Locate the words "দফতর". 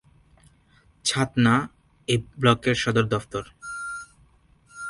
3.13-3.45